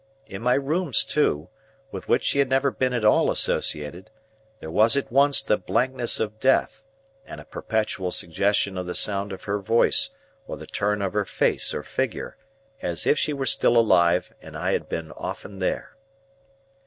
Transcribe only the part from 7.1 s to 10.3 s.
and a perpetual suggestion of the sound of her voice